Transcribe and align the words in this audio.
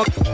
walk 0.00 0.29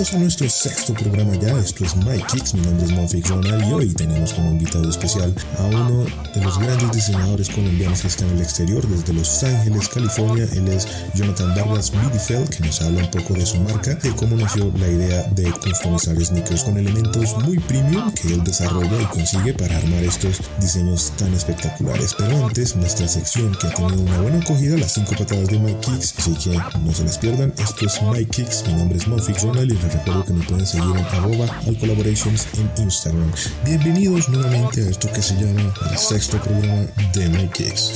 Bienvenidos 0.00 0.14
a 0.14 0.18
nuestro 0.18 0.48
sexto 0.48 0.94
programa 0.94 1.34
ya, 1.34 1.58
esto 1.58 1.84
es 1.84 1.94
My 1.94 2.22
Kicks, 2.22 2.54
mi 2.54 2.62
nombre 2.62 2.86
es 2.86 2.92
Monfix 2.92 3.28
Ronald 3.28 3.68
y 3.68 3.72
hoy 3.72 3.88
tenemos 3.92 4.32
como 4.32 4.50
invitado 4.50 4.88
especial 4.88 5.34
a 5.58 5.64
uno 5.64 6.06
de 6.34 6.40
los 6.42 6.58
grandes 6.58 6.90
diseñadores 6.92 7.50
colombianos 7.50 8.00
que 8.00 8.06
está 8.06 8.24
en 8.24 8.30
el 8.30 8.40
exterior, 8.40 8.88
desde 8.88 9.12
Los 9.12 9.44
Ángeles, 9.44 9.90
California, 9.90 10.48
él 10.54 10.68
es 10.68 10.88
Jonathan 11.14 11.54
Vargas 11.54 11.92
Bidifeld, 11.92 12.48
que 12.48 12.64
nos 12.64 12.80
habla 12.80 13.00
un 13.00 13.10
poco 13.10 13.34
de 13.34 13.44
su 13.44 13.60
marca, 13.60 13.94
de 13.96 14.16
cómo 14.16 14.36
nació 14.36 14.72
la 14.78 14.88
idea 14.88 15.22
de 15.34 15.52
customizar 15.52 16.16
sneakers 16.18 16.64
con 16.64 16.78
elementos 16.78 17.36
muy 17.44 17.58
premium 17.58 18.10
que 18.12 18.32
él 18.32 18.42
desarrolla 18.42 19.02
y 19.02 19.04
consigue 19.04 19.52
para 19.52 19.76
armar 19.76 20.02
estos 20.02 20.40
diseños 20.60 21.12
tan 21.18 21.34
espectaculares. 21.34 22.14
Pero 22.16 22.46
antes, 22.46 22.74
nuestra 22.74 23.06
sección 23.06 23.54
que 23.60 23.66
ha 23.66 23.74
tenido 23.74 24.00
una 24.00 24.22
buena 24.22 24.38
acogida, 24.38 24.78
las 24.78 24.94
cinco 24.94 25.14
patadas 25.18 25.48
de 25.48 25.58
My 25.58 25.74
Kicks, 25.74 26.14
así 26.16 26.32
que 26.36 26.58
no 26.78 26.94
se 26.94 27.04
las 27.04 27.18
pierdan, 27.18 27.52
esto 27.58 27.84
es 27.84 28.00
My 28.00 28.24
Kicks, 28.24 28.64
mi 28.66 28.72
nombre 28.72 28.96
es 28.96 29.06
Monfix 29.06 29.42
Ronald 29.42 29.70
y 29.72 29.89
recuerdo 29.92 30.24
que 30.24 30.32
me 30.32 30.44
pueden 30.44 30.66
seguir 30.66 30.96
en 30.96 31.04
arroba 31.06 31.46
al 31.66 31.76
collaborations 31.78 32.48
en 32.54 32.82
Instagram. 32.82 33.32
Bienvenidos 33.64 34.28
nuevamente 34.28 34.82
a 34.86 34.90
esto 34.90 35.10
que 35.12 35.22
se 35.22 35.34
llama 35.34 35.72
el 35.90 35.98
sexto 35.98 36.38
programa 36.38 36.86
de 37.14 37.50
Kicks. 37.52 37.92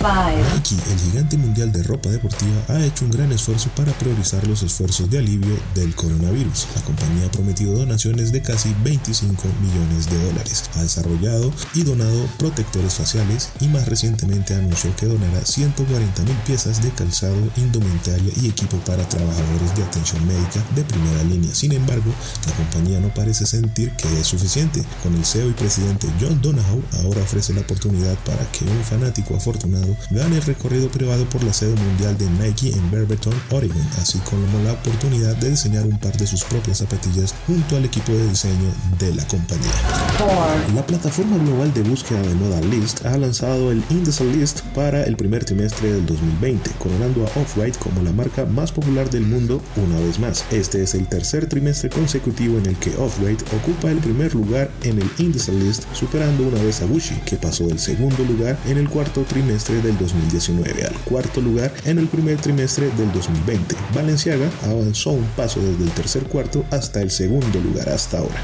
Nike, 0.00 0.76
el 0.90 0.98
gigante 0.98 1.36
mundial 1.36 1.70
de 1.72 1.82
ropa 1.82 2.08
deportiva, 2.08 2.56
ha 2.68 2.82
hecho 2.82 3.04
un 3.04 3.10
gran 3.10 3.30
esfuerzo 3.32 3.68
para 3.76 3.92
priorizar 3.92 4.46
los 4.46 4.62
esfuerzos 4.62 5.10
de 5.10 5.18
alivio 5.18 5.54
del 5.74 5.94
coronavirus. 5.94 6.68
La 6.74 6.80
compañía 6.82 7.26
ha 7.26 7.30
prometido 7.30 7.76
donaciones 7.76 8.32
de 8.32 8.40
casi 8.40 8.74
25 8.82 9.42
millones 9.60 10.08
de 10.08 10.24
dólares. 10.24 10.70
Ha 10.76 10.82
desarrollado 10.82 11.52
y 11.74 11.82
donado 11.82 12.26
protectores 12.38 12.94
faciales 12.94 13.50
y 13.60 13.68
más 13.68 13.86
recientemente 13.88 14.54
anunció 14.54 14.96
que 14.96 15.04
donará 15.04 15.44
140 15.44 16.22
mil 16.22 16.36
piezas 16.46 16.82
de 16.82 16.88
calzado, 16.92 17.36
indumentaria 17.58 18.32
y 18.40 18.48
equipo 18.48 18.78
para 18.86 19.06
trabajadores 19.06 19.76
de 19.76 19.82
atención 19.82 20.26
médica 20.26 20.64
de 20.76 20.84
primera 20.84 21.22
línea. 21.24 21.54
Sin 21.54 21.72
embargo, 21.72 22.10
la 22.46 22.54
compañía 22.54 23.00
no 23.00 23.12
parece 23.12 23.44
sentir 23.44 23.92
que 23.96 24.08
es 24.18 24.26
suficiente. 24.26 24.82
Con 25.02 25.14
el 25.14 25.26
CEO 25.26 25.50
y 25.50 25.52
presidente 25.52 26.08
John 26.18 26.40
Donahoe 26.40 26.82
ahora 27.02 27.20
ofrece 27.20 27.52
la 27.52 27.60
oportunidad 27.60 28.16
para 28.24 28.50
que 28.50 28.64
un 28.64 28.82
fanático 28.82 29.36
afortunado 29.36 29.89
gane 30.10 30.36
el 30.36 30.42
recorrido 30.42 30.88
privado 30.88 31.24
por 31.26 31.42
la 31.44 31.52
sede 31.52 31.74
mundial 31.74 32.16
de 32.18 32.28
Nike 32.30 32.70
en 32.70 32.90
Beaverton, 32.90 33.34
Oregon, 33.50 33.86
así 33.98 34.18
como 34.20 34.42
la 34.64 34.72
oportunidad 34.72 35.36
de 35.36 35.50
diseñar 35.50 35.86
un 35.86 35.98
par 35.98 36.16
de 36.16 36.26
sus 36.26 36.44
propias 36.44 36.78
zapatillas 36.78 37.34
junto 37.46 37.76
al 37.76 37.84
equipo 37.84 38.12
de 38.12 38.28
diseño 38.28 38.72
de 38.98 39.14
la 39.14 39.26
compañía. 39.26 39.70
La 40.74 40.86
plataforma 40.86 41.36
global 41.38 41.72
de 41.74 41.82
búsqueda 41.82 42.22
de 42.22 42.34
moda 42.34 42.60
List 42.62 43.04
ha 43.06 43.16
lanzado 43.16 43.72
el 43.72 43.82
Index 43.90 44.20
List 44.20 44.60
para 44.74 45.04
el 45.04 45.16
primer 45.16 45.44
trimestre 45.44 45.92
del 45.92 46.06
2020, 46.06 46.70
coronando 46.78 47.24
a 47.24 47.40
Off-White 47.40 47.78
como 47.78 48.02
la 48.02 48.12
marca 48.12 48.44
más 48.46 48.72
popular 48.72 49.10
del 49.10 49.26
mundo 49.26 49.62
una 49.76 49.98
vez 50.00 50.18
más. 50.18 50.44
Este 50.50 50.82
es 50.82 50.94
el 50.94 51.06
tercer 51.06 51.46
trimestre 51.46 51.90
consecutivo 51.90 52.58
en 52.58 52.66
el 52.66 52.76
que 52.76 52.96
Off-White 52.96 53.44
ocupa 53.56 53.90
el 53.90 53.98
primer 53.98 54.34
lugar 54.34 54.70
en 54.82 55.00
el 55.00 55.10
Index 55.18 55.48
List, 55.48 55.84
superando 55.92 56.44
una 56.44 56.62
vez 56.62 56.82
a 56.82 56.86
Gucci, 56.86 57.14
que 57.26 57.36
pasó 57.36 57.66
del 57.66 57.78
segundo 57.78 58.24
lugar 58.24 58.58
en 58.66 58.78
el 58.78 58.88
cuarto 58.88 59.22
trimestre 59.22 59.79
del 59.82 59.96
2019 59.98 60.86
al 60.86 60.94
cuarto 61.04 61.40
lugar 61.40 61.72
en 61.84 61.98
el 61.98 62.08
primer 62.08 62.38
trimestre 62.38 62.90
del 62.96 63.12
2020. 63.12 63.76
Valenciaga 63.94 64.48
avanzó 64.64 65.10
un 65.10 65.26
paso 65.36 65.60
desde 65.60 65.84
el 65.84 65.90
tercer 65.90 66.24
cuarto 66.24 66.64
hasta 66.70 67.00
el 67.02 67.10
segundo 67.10 67.60
lugar 67.60 67.88
hasta 67.88 68.18
ahora. 68.18 68.40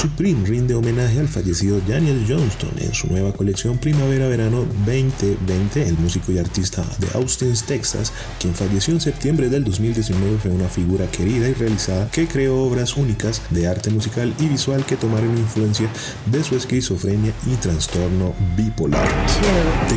Supreme 0.00 0.46
rinde 0.46 0.74
homenaje 0.74 1.20
al 1.20 1.28
fallecido 1.28 1.80
Daniel 1.86 2.24
Johnston 2.28 2.72
en 2.78 2.92
su 2.92 3.06
nueva 3.08 3.32
colección 3.32 3.78
Primavera-Verano 3.78 4.66
2020. 4.86 5.88
El 5.88 5.98
músico 5.98 6.32
y 6.32 6.38
artista 6.38 6.84
de 6.98 7.08
Austin, 7.14 7.54
Texas, 7.66 8.12
quien 8.40 8.54
falleció 8.54 8.94
en 8.94 9.00
septiembre 9.00 9.48
del 9.48 9.64
2019, 9.64 10.38
fue 10.38 10.50
una 10.50 10.68
figura 10.68 11.06
querida 11.06 11.48
y 11.48 11.54
realizada 11.54 12.08
que 12.10 12.26
creó 12.26 12.62
obras 12.62 12.96
únicas 12.96 13.42
de 13.50 13.66
arte 13.66 13.90
musical 13.90 14.34
y 14.38 14.46
visual 14.46 14.84
que 14.84 14.96
tomaron 14.96 15.36
influencia 15.36 15.88
de 16.26 16.42
su 16.42 16.56
esquizofrenia 16.56 17.32
y 17.46 17.54
trastorno 17.56 18.34
bipolar. 18.56 19.08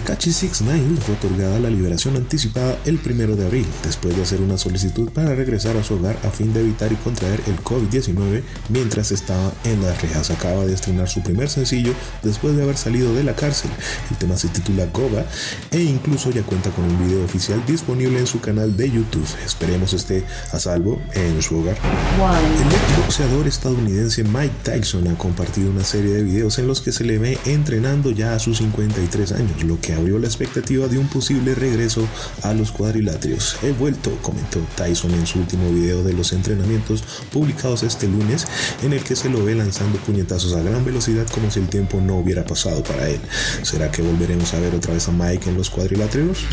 Tekashi 0.06 0.34
69 0.34 0.98
fue 1.04 1.16
otorgada 1.16 1.60
la 1.60 1.72
liberación 1.72 2.16
anticipada 2.16 2.78
el 2.86 3.00
primero 3.00 3.36
de 3.36 3.44
abril, 3.44 3.66
después 3.84 4.16
de 4.16 4.22
hacer 4.22 4.40
una 4.40 4.56
solicitud 4.56 5.10
para 5.10 5.34
regresar 5.34 5.76
a 5.78 5.84
su 5.84 5.96
hogar 5.96 6.16
a 6.24 6.30
fin 6.30 6.54
de 6.54 6.60
evitar 6.62 6.92
y 6.92 6.96
contraer 6.96 7.42
el 7.48 7.58
COVID-19 7.64 8.44
mientras 8.70 9.12
estaba 9.12 9.52
en 9.64 9.82
las 9.82 10.00
rejas. 10.04 10.30
Acaba 10.30 10.64
de 10.64 10.76
estrenar 10.76 11.10
su 11.10 11.24
primer 11.24 11.50
sencillo 11.50 11.92
después 12.22 12.56
de 12.56 12.62
haber 12.62 12.78
salido 12.78 13.16
de 13.16 13.24
la 13.24 13.36
cárcel. 13.36 13.72
El 14.12 14.18
tema 14.18 14.38
se 14.38 14.48
titula 14.50 14.86
Goba 14.94 15.26
e 15.72 15.82
incluso 15.82 16.30
ya 16.30 16.44
cuenta 16.44 16.70
con 16.70 16.86
un 16.86 17.08
video 17.08 17.26
oficial 17.26 17.66
disponible 17.66 18.20
en 18.20 18.28
su 18.28 18.40
canal 18.40 18.78
de 18.78 18.92
YouTube. 18.92 19.26
Esperemos 19.44 19.92
esté 19.94 20.24
a 20.52 20.60
salvo 20.60 21.02
en 21.16 21.42
su 21.42 21.58
hogar. 21.58 21.78
El 21.82 23.02
boxeador 23.02 23.48
estadounidense 23.48 24.24
Mike 24.24 24.54
Tyson 24.62 25.08
ha 25.08 25.18
compartido 25.18 25.72
una 25.72 25.84
serie 25.84 26.14
de 26.14 26.22
videos 26.22 26.60
en 26.60 26.68
los 26.68 26.82
que 26.82 26.92
se 26.92 27.04
le 27.04 27.18
ve 27.18 27.40
entrenando 27.46 28.12
ya 28.12 28.36
a 28.36 28.40
sus 28.40 28.60
53 28.60 29.32
años, 29.32 29.64
lo 29.64 29.82
que 29.82 29.95
abrió 29.96 30.20
la 30.20 30.28
expectativa 30.28 30.88
de 30.88 30.98
un 30.98 31.08
posible 31.08 31.56
regreso 31.56 32.08
a 32.44 32.54
los 32.54 32.72
cuadriláteros. 32.72 33.58
He 33.64 33.72
vuelto, 33.72 34.12
comentó 34.22 34.60
Tyson 34.76 35.14
en 35.14 35.26
su 35.26 35.40
último 35.40 35.70
video 35.72 36.04
de 36.04 36.14
los 36.14 36.34
entrenamientos 36.34 37.04
publicados 37.32 37.84
este 37.84 38.08
lunes, 38.08 38.48
en 38.84 38.94
el 38.94 39.04
que 39.04 39.16
se 39.16 39.30
lo 39.30 39.44
ve 39.44 39.56
lanzando 39.56 39.98
puñetazos 40.00 40.56
a 40.56 40.62
gran 40.62 40.84
velocidad 40.86 41.28
como 41.34 41.50
si 41.50 41.60
el 41.60 41.68
tiempo 41.68 42.00
no 42.02 42.18
hubiera 42.18 42.44
pasado 42.46 42.84
para 42.84 43.10
él. 43.10 43.20
¿Será 43.62 43.92
que 43.92 44.02
volveremos 44.02 44.54
a 44.54 44.60
ver 44.60 44.76
otra 44.76 44.94
vez 44.94 45.08
a 45.08 45.12
Mike 45.12 45.50
en 45.50 45.58
los 45.58 45.70
cuadriláteros? 45.70 46.46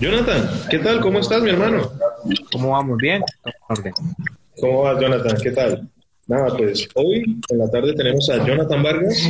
Jonathan, 0.00 0.50
¿qué 0.70 0.78
tal? 0.80 1.00
¿Cómo 1.00 1.20
estás, 1.20 1.42
mi 1.42 1.50
hermano? 1.50 1.92
¿Cómo 2.52 2.70
vamos? 2.70 2.98
¿Bien? 2.98 3.22
¿Cómo 4.60 4.82
vas, 4.82 5.00
Jonathan? 5.00 5.36
¿Qué 5.42 5.50
tal? 5.50 5.88
Nada, 6.26 6.56
pues 6.56 6.88
hoy 6.94 7.22
en 7.50 7.58
la 7.58 7.70
tarde 7.70 7.92
tenemos 7.94 8.30
a 8.30 8.46
Jonathan 8.46 8.82
Vargas, 8.82 9.28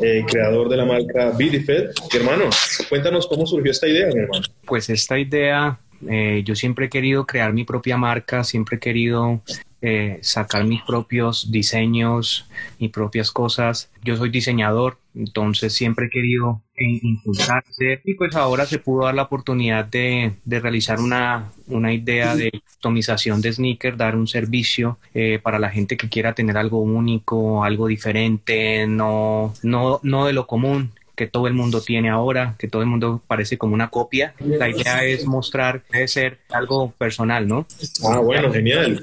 eh, 0.00 0.24
creador 0.28 0.68
de 0.68 0.76
la 0.76 0.84
marca 0.84 1.30
BDFed. 1.30 1.90
Hermano, 2.14 2.44
cuéntanos 2.88 3.26
cómo 3.26 3.46
surgió 3.46 3.72
esta 3.72 3.88
idea, 3.88 4.06
mi 4.06 4.20
hermano. 4.20 4.44
Pues 4.64 4.88
esta 4.88 5.18
idea, 5.18 5.80
eh, 6.08 6.42
yo 6.44 6.54
siempre 6.54 6.86
he 6.86 6.88
querido 6.88 7.26
crear 7.26 7.52
mi 7.52 7.64
propia 7.64 7.96
marca, 7.96 8.44
siempre 8.44 8.76
he 8.76 8.80
querido 8.80 9.42
eh, 9.82 10.18
sacar 10.22 10.64
mis 10.64 10.82
propios 10.82 11.50
diseños, 11.50 12.48
mis 12.78 12.90
propias 12.90 13.30
cosas. 13.30 13.90
Yo 14.02 14.16
soy 14.16 14.30
diseñador, 14.30 14.98
entonces 15.14 15.74
siempre 15.74 16.06
he 16.06 16.10
querido 16.10 16.62
eh, 16.76 17.00
impulsarse 17.02 18.00
y 18.04 18.14
pues 18.14 18.34
ahora 18.36 18.66
se 18.66 18.78
pudo 18.78 19.04
dar 19.04 19.14
la 19.14 19.24
oportunidad 19.24 19.84
de, 19.84 20.32
de 20.44 20.60
realizar 20.60 20.98
una, 20.98 21.52
una, 21.66 21.92
idea 21.92 22.34
de 22.36 22.50
customización 22.64 23.40
de 23.40 23.52
sneakers, 23.52 23.98
dar 23.98 24.16
un 24.16 24.26
servicio 24.26 24.98
eh, 25.14 25.40
para 25.42 25.58
la 25.58 25.70
gente 25.70 25.96
que 25.96 26.08
quiera 26.08 26.34
tener 26.34 26.56
algo 26.56 26.80
único, 26.80 27.62
algo 27.62 27.86
diferente, 27.86 28.86
no, 28.86 29.52
no, 29.62 30.00
no 30.02 30.26
de 30.26 30.32
lo 30.32 30.46
común 30.46 30.92
que 31.16 31.26
todo 31.26 31.46
el 31.48 31.54
mundo 31.54 31.80
tiene 31.80 32.10
ahora, 32.10 32.54
que 32.58 32.68
todo 32.68 32.82
el 32.82 32.88
mundo 32.88 33.22
parece 33.26 33.56
como 33.58 33.74
una 33.74 33.88
copia. 33.88 34.34
La 34.38 34.68
idea 34.68 35.02
es 35.04 35.26
mostrar, 35.26 35.82
debe 35.90 36.06
ser 36.06 36.38
algo 36.50 36.92
personal, 36.92 37.48
¿no? 37.48 37.66
Ah, 38.04 38.20
bueno, 38.20 38.52
genial. 38.52 39.02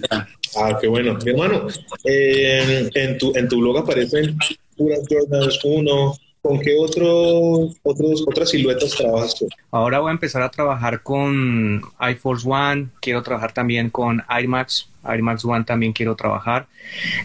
Ah, 0.55 0.77
qué 0.79 0.87
bueno. 0.87 1.17
Mi 1.25 1.31
hermano, 1.31 1.67
eh, 2.05 2.89
en, 2.93 3.17
tu, 3.17 3.33
en 3.35 3.49
tu 3.49 3.59
blog 3.59 3.79
aparecen 3.79 4.37
puras 4.77 5.01
Jordans 5.09 5.59
1. 5.63 6.13
¿Con 6.43 6.59
qué 6.59 6.75
otro, 6.77 7.69
otros, 7.83 8.25
otras 8.27 8.49
siluetas 8.49 8.91
trabajas 8.97 9.33
tú? 9.33 9.47
Ahora 9.71 9.99
voy 9.99 10.09
a 10.09 10.11
empezar 10.11 10.41
a 10.41 10.51
trabajar 10.51 11.01
con 11.01 11.81
Air 12.01 12.17
Force 12.17 12.45
One, 12.45 12.89
quiero 12.99 13.23
trabajar 13.23 13.53
también 13.53 13.89
con 13.89 14.21
Air 14.29 14.49
Max, 14.49 14.89
Air 15.07 15.21
Max 15.21 15.45
One 15.45 15.63
también 15.63 15.93
quiero 15.93 16.15
trabajar. 16.15 16.67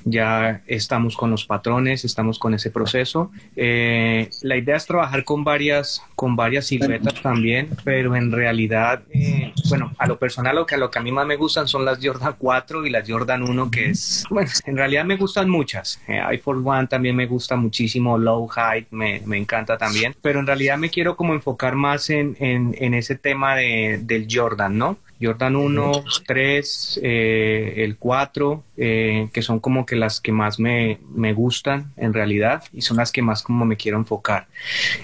Ya 0.04 0.62
estamos 0.66 1.16
con 1.16 1.30
los 1.30 1.46
patrones, 1.46 2.04
estamos 2.04 2.38
con 2.38 2.54
ese 2.54 2.70
proceso. 2.70 3.30
Eh, 3.56 4.30
la 4.42 4.56
idea 4.56 4.76
es 4.76 4.86
trabajar 4.86 5.24
con 5.24 5.44
varias, 5.44 6.02
con 6.14 6.36
varias 6.36 6.66
siluetas 6.66 7.20
también, 7.20 7.70
pero 7.84 8.16
en 8.16 8.32
realidad, 8.32 9.02
eh, 9.10 9.37
bueno, 9.68 9.92
a 9.98 10.06
lo 10.06 10.18
personal, 10.18 10.56
lo 10.56 10.66
que, 10.66 10.74
a 10.74 10.78
lo 10.78 10.90
que 10.90 10.98
a 10.98 11.02
mí 11.02 11.12
más 11.12 11.26
me 11.26 11.36
gustan 11.36 11.68
son 11.68 11.84
las 11.84 11.98
Jordan 12.02 12.34
4 12.38 12.86
y 12.86 12.90
las 12.90 13.08
Jordan 13.08 13.42
1, 13.42 13.70
que 13.70 13.90
es, 13.90 14.24
bueno, 14.30 14.50
en 14.64 14.76
realidad 14.76 15.04
me 15.04 15.16
gustan 15.16 15.48
muchas. 15.48 16.00
Eh, 16.08 16.20
Force 16.42 16.62
One 16.64 16.86
también 16.86 17.16
me 17.16 17.26
gusta 17.26 17.56
muchísimo, 17.56 18.18
Low 18.18 18.48
Height 18.48 18.88
me, 18.90 19.20
me, 19.24 19.36
encanta 19.36 19.76
también, 19.76 20.14
pero 20.22 20.40
en 20.40 20.46
realidad 20.46 20.78
me 20.78 20.90
quiero 20.90 21.16
como 21.16 21.34
enfocar 21.34 21.74
más 21.74 22.10
en, 22.10 22.36
en, 22.40 22.74
en 22.78 22.94
ese 22.94 23.16
tema 23.16 23.56
de, 23.56 24.00
del 24.02 24.26
Jordan, 24.30 24.78
¿no? 24.78 24.98
Jordan 25.20 25.56
1, 25.56 25.92
3, 26.26 27.00
eh, 27.02 27.74
el 27.78 27.96
4, 27.96 28.64
eh, 28.76 29.28
que 29.32 29.42
son 29.42 29.58
como 29.58 29.84
que 29.84 29.96
las 29.96 30.20
que 30.20 30.30
más 30.30 30.60
me, 30.60 31.00
me, 31.14 31.32
gustan 31.32 31.92
en 31.96 32.12
realidad 32.12 32.62
y 32.72 32.82
son 32.82 32.98
las 32.98 33.10
que 33.10 33.22
más 33.22 33.42
como 33.42 33.64
me 33.64 33.76
quiero 33.76 33.98
enfocar. 33.98 34.46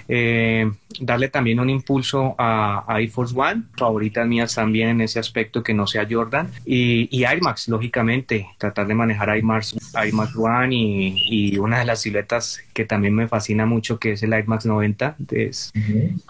Eh, 0.09 0.71
darle 1.01 1.29
también 1.29 1.59
un 1.59 1.71
impulso 1.71 2.37
a, 2.39 2.85
a, 2.87 3.01
Air 3.01 3.11
Force 3.11 3.35
One, 3.37 3.63
favoritas 3.77 4.27
mías 4.27 4.55
también 4.55 4.89
en 4.91 5.01
ese 5.01 5.19
aspecto 5.19 5.63
que 5.63 5.75
no 5.75 5.87
sea 5.87 6.07
Jordan 6.09 6.51
y, 6.65 7.09
y 7.17 7.25
Air 7.25 7.43
Max, 7.43 7.69
lógicamente, 7.69 8.47
tratar 8.59 8.87
de 8.87 8.95
manejar 8.95 9.31
Air 9.31 9.43
Max, 9.43 9.77
Air 10.01 10.15
Max 10.15 10.37
One 10.37 10.75
y, 10.75 11.55
y, 11.55 11.59
una 11.59 11.81
de 11.81 11.87
las 11.87 12.03
siluetas 12.03 12.61
que 12.73 12.85
también 12.85 13.15
me 13.15 13.27
fascina 13.27 13.67
mucho 13.67 13.99
que 13.99 14.13
es 14.13 14.23
el 14.23 14.33
Air 14.33 14.47
Max 14.47 14.67
90, 14.67 15.17
es, 15.31 15.73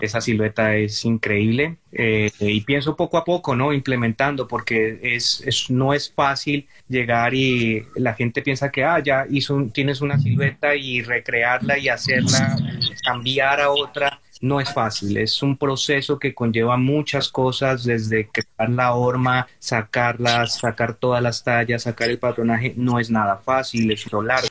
esa 0.00 0.20
silueta 0.20 0.76
es 0.76 1.04
increíble 1.04 1.76
eh, 1.96 2.30
y 2.40 2.60
pienso 2.62 2.96
poco 2.96 3.18
a 3.18 3.24
poco, 3.24 3.54
¿no? 3.54 3.72
Implementando 3.72 4.48
porque 4.48 4.98
es, 5.02 5.42
es, 5.46 5.70
no 5.70 5.94
es 5.94 6.12
fácil 6.12 6.66
llegar 6.88 7.34
y 7.34 7.86
la 7.94 8.14
gente 8.14 8.42
piensa 8.42 8.70
que, 8.70 8.84
ah, 8.84 8.98
ya 8.98 9.26
hizo, 9.30 9.68
tienes 9.72 10.00
una 10.00 10.18
silueta 10.18 10.74
y 10.74 11.02
recrearla 11.02 11.78
y 11.78 11.88
hacerla, 11.88 12.56
cambiar 13.04 13.60
a 13.60 13.70
otra 13.70 14.20
no 14.44 14.60
es 14.60 14.70
fácil, 14.72 15.16
es 15.16 15.42
un 15.42 15.56
proceso 15.56 16.18
que 16.18 16.34
conlleva 16.34 16.76
muchas 16.76 17.30
cosas, 17.30 17.82
desde 17.82 18.28
crear 18.28 18.68
la 18.68 18.92
horma, 18.92 19.46
sacarlas, 19.58 20.58
sacar 20.58 20.94
todas 20.94 21.22
las 21.22 21.42
tallas, 21.42 21.84
sacar 21.84 22.10
el 22.10 22.18
patronaje, 22.18 22.74
no 22.76 23.00
es 23.00 23.10
nada 23.10 23.38
fácil, 23.38 23.90
es 23.90 24.12
lo 24.12 24.20
largo. 24.20 24.48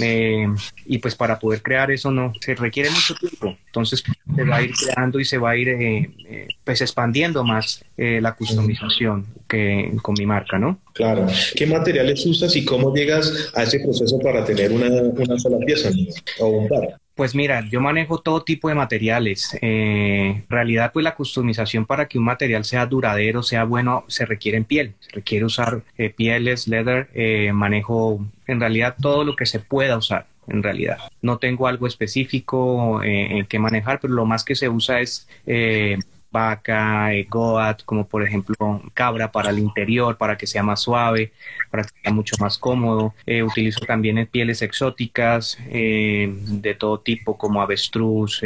Eh, 0.00 0.48
y 0.86 0.98
pues 0.98 1.14
para 1.14 1.38
poder 1.38 1.62
crear 1.62 1.88
eso 1.92 2.10
no 2.10 2.32
se 2.40 2.56
requiere 2.56 2.90
mucho 2.90 3.14
tiempo. 3.14 3.56
Entonces 3.66 4.02
se 4.34 4.42
va 4.42 4.56
a 4.56 4.62
ir 4.62 4.72
creando 4.74 5.20
y 5.20 5.24
se 5.24 5.38
va 5.38 5.50
a 5.50 5.56
ir 5.56 5.68
eh, 5.68 6.10
eh, 6.26 6.48
pues 6.64 6.80
expandiendo 6.80 7.44
más 7.44 7.84
la 7.96 8.34
customización 8.34 9.26
que 9.48 9.92
con 10.02 10.14
mi 10.18 10.26
marca, 10.26 10.58
¿no? 10.58 10.78
Claro. 10.94 11.26
¿Qué 11.54 11.66
materiales 11.66 12.24
usas 12.26 12.54
y 12.56 12.64
cómo 12.64 12.94
llegas 12.94 13.50
a 13.54 13.62
ese 13.64 13.80
proceso 13.80 14.18
para 14.18 14.44
tener 14.44 14.70
una, 14.72 14.88
una 14.88 15.38
sola 15.38 15.58
pieza 15.64 15.90
o 16.38 16.46
un 16.46 16.68
par? 16.68 16.98
Pues 17.18 17.34
mira, 17.34 17.64
yo 17.68 17.80
manejo 17.80 18.20
todo 18.20 18.44
tipo 18.44 18.68
de 18.68 18.76
materiales. 18.76 19.58
Eh, 19.60 20.36
en 20.36 20.46
realidad, 20.48 20.92
pues 20.92 21.02
la 21.02 21.16
customización 21.16 21.84
para 21.84 22.06
que 22.06 22.16
un 22.16 22.24
material 22.24 22.64
sea 22.64 22.86
duradero, 22.86 23.42
sea 23.42 23.64
bueno, 23.64 24.04
se 24.06 24.24
requiere 24.24 24.56
en 24.56 24.64
piel. 24.64 24.94
Se 25.00 25.10
requiere 25.10 25.44
usar 25.44 25.82
eh, 25.96 26.10
pieles, 26.10 26.68
leather. 26.68 27.08
Eh, 27.14 27.50
manejo 27.52 28.24
en 28.46 28.60
realidad 28.60 28.94
todo 29.02 29.24
lo 29.24 29.34
que 29.34 29.46
se 29.46 29.58
pueda 29.58 29.96
usar. 29.96 30.26
En 30.46 30.62
realidad, 30.62 30.98
no 31.20 31.38
tengo 31.38 31.66
algo 31.66 31.88
específico 31.88 33.02
en 33.02 33.44
que 33.46 33.58
manejar, 33.58 33.98
pero 34.00 34.14
lo 34.14 34.24
más 34.24 34.44
que 34.44 34.54
se 34.54 34.68
usa 34.68 35.00
es 35.00 35.26
vaca, 36.30 37.14
eh, 37.14 37.26
goat, 37.28 37.82
como 37.84 38.06
por 38.06 38.22
ejemplo 38.22 38.56
cabra 38.94 39.32
para 39.32 39.50
el 39.50 39.58
interior, 39.58 40.16
para 40.16 40.36
que 40.36 40.46
sea 40.46 40.62
más 40.62 40.80
suave, 40.80 41.32
para 41.70 41.84
que 41.84 41.90
sea 42.02 42.12
mucho 42.12 42.36
más 42.40 42.58
cómodo. 42.58 43.14
Eh, 43.26 43.42
utilizo 43.42 43.80
también 43.80 44.26
pieles 44.30 44.62
exóticas 44.62 45.58
eh, 45.70 46.32
de 46.32 46.74
todo 46.74 47.00
tipo, 47.00 47.38
como 47.38 47.62
avestruz, 47.62 48.42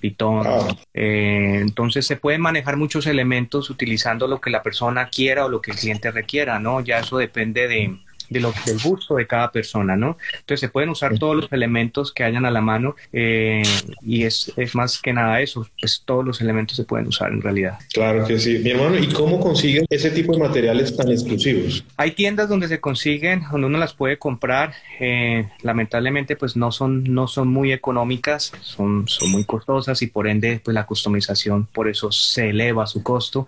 pitón. 0.00 0.46
entonces 0.92 2.06
se 2.06 2.16
pueden 2.16 2.40
manejar 2.40 2.76
muchos 2.76 3.06
elementos 3.06 3.70
utilizando 3.70 4.26
lo 4.26 4.40
que 4.40 4.50
la 4.50 4.62
persona 4.62 5.08
quiera 5.08 5.44
o 5.46 5.48
lo 5.48 5.60
que 5.60 5.72
el 5.72 5.76
cliente 5.76 6.10
requiera, 6.10 6.58
¿no? 6.58 6.80
Ya 6.80 6.98
eso 6.98 7.18
depende 7.18 7.68
de 7.68 7.98
de 8.28 8.40
lo, 8.40 8.52
del 8.64 8.78
gusto 8.80 9.16
de 9.16 9.26
cada 9.26 9.50
persona, 9.50 9.96
¿no? 9.96 10.16
Entonces 10.32 10.60
se 10.60 10.68
pueden 10.68 10.90
usar 10.90 11.18
todos 11.18 11.36
los 11.36 11.52
elementos 11.52 12.12
que 12.12 12.24
hayan 12.24 12.44
a 12.44 12.50
la 12.50 12.60
mano 12.60 12.96
eh, 13.12 13.62
y 14.02 14.24
es, 14.24 14.52
es, 14.56 14.74
más 14.74 15.00
que 15.00 15.12
nada 15.12 15.40
eso, 15.40 15.66
pues 15.80 16.02
todos 16.04 16.24
los 16.24 16.40
elementos 16.40 16.76
se 16.76 16.84
pueden 16.84 17.06
usar 17.06 17.32
en 17.32 17.40
realidad. 17.40 17.78
Claro 17.92 18.26
que 18.26 18.38
sí. 18.38 18.58
Mi 18.58 18.70
hermano, 18.70 18.98
¿y 18.98 19.08
cómo 19.08 19.40
consiguen 19.40 19.86
ese 19.90 20.10
tipo 20.10 20.32
de 20.32 20.38
materiales 20.38 20.96
tan 20.96 21.10
exclusivos? 21.10 21.84
Hay 21.96 22.12
tiendas 22.12 22.48
donde 22.48 22.68
se 22.68 22.80
consiguen, 22.80 23.42
donde 23.50 23.66
uno 23.66 23.78
las 23.78 23.94
puede 23.94 24.18
comprar. 24.18 24.74
Eh, 25.00 25.48
lamentablemente, 25.62 26.36
pues 26.36 26.56
no 26.56 26.72
son, 26.72 27.04
no 27.04 27.26
son 27.26 27.48
muy 27.48 27.72
económicas, 27.72 28.52
son, 28.60 29.06
son 29.08 29.30
muy 29.30 29.44
costosas 29.44 30.00
y 30.02 30.06
por 30.06 30.26
ende, 30.26 30.60
pues 30.62 30.74
la 30.74 30.86
customización 30.86 31.66
por 31.66 31.88
eso 31.88 32.12
se 32.12 32.50
eleva 32.50 32.86
su 32.86 33.02
costo. 33.02 33.46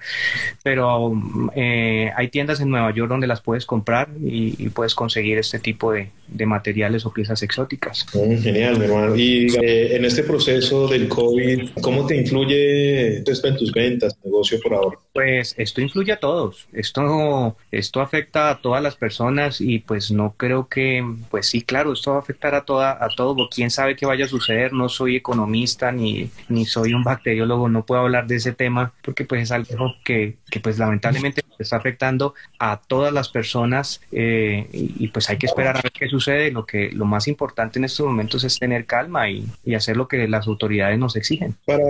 Pero 0.62 1.12
eh, 1.54 2.10
hay 2.16 2.28
tiendas 2.28 2.60
en 2.60 2.70
Nueva 2.70 2.92
York 2.92 3.08
donde 3.08 3.26
las 3.26 3.40
puedes 3.40 3.66
comprar 3.66 4.08
y 4.24 4.67
puedes 4.70 4.94
conseguir 4.94 5.38
este 5.38 5.58
tipo 5.58 5.92
de, 5.92 6.10
de 6.28 6.46
materiales 6.46 7.04
o 7.06 7.12
piezas 7.12 7.42
exóticas. 7.42 8.06
Mm, 8.14 8.36
genial, 8.42 8.78
mi 8.78 8.84
hermano. 8.84 9.16
Y 9.16 9.54
eh, 9.62 9.96
en 9.96 10.04
este 10.04 10.22
proceso 10.22 10.86
del 10.88 11.08
COVID, 11.08 11.70
¿cómo 11.80 12.06
te 12.06 12.16
influye 12.16 13.18
esto 13.18 13.48
en 13.48 13.56
tus 13.56 13.72
ventas, 13.72 14.16
negocio 14.24 14.58
por 14.60 14.74
ahora? 14.74 14.98
Pues 15.12 15.54
esto 15.58 15.80
influye 15.80 16.12
a 16.12 16.20
todos. 16.20 16.68
Esto, 16.72 17.56
esto 17.70 18.00
afecta 18.00 18.50
a 18.50 18.60
todas 18.60 18.82
las 18.82 18.96
personas 18.96 19.60
y 19.60 19.80
pues 19.80 20.10
no 20.10 20.34
creo 20.36 20.68
que, 20.68 21.04
pues 21.30 21.48
sí, 21.48 21.62
claro, 21.62 21.92
esto 21.92 22.12
va 22.12 22.18
a 22.18 22.20
afectar 22.20 22.54
a 22.54 22.64
toda, 22.64 23.04
a 23.04 23.08
todo. 23.08 23.48
Quién 23.48 23.70
sabe 23.70 23.96
qué 23.96 24.06
vaya 24.06 24.26
a 24.26 24.28
suceder. 24.28 24.72
No 24.72 24.88
soy 24.88 25.16
economista 25.16 25.92
ni, 25.92 26.30
ni 26.48 26.66
soy 26.66 26.94
un 26.94 27.04
bacteriólogo. 27.04 27.68
No 27.68 27.84
puedo 27.84 28.02
hablar 28.02 28.26
de 28.26 28.36
ese 28.36 28.52
tema 28.52 28.92
porque 29.02 29.24
pues 29.24 29.42
es 29.42 29.52
algo 29.52 29.94
que, 30.04 30.36
que 30.50 30.60
pues 30.60 30.78
lamentablemente 30.78 31.42
está 31.58 31.76
afectando 31.76 32.34
a 32.58 32.80
todas 32.80 33.12
las 33.12 33.28
personas 33.28 34.00
eh, 34.12 34.68
y, 34.72 35.08
pues 35.08 35.28
hay 35.30 35.38
que 35.38 35.46
esperar 35.46 35.76
a 35.76 35.82
ver 35.82 35.92
qué 35.92 36.08
sucede. 36.18 36.50
Lo 36.50 36.66
que 36.66 36.90
lo 36.90 37.04
más 37.04 37.28
importante 37.28 37.78
en 37.78 37.84
estos 37.84 38.06
momentos 38.06 38.44
es 38.44 38.58
tener 38.58 38.84
calma 38.84 39.30
y, 39.30 39.46
y 39.64 39.74
hacer 39.74 39.96
lo 39.96 40.08
que 40.08 40.26
las 40.28 40.46
autoridades 40.46 40.98
nos 40.98 41.16
exigen. 41.16 41.54
Para 41.64 41.84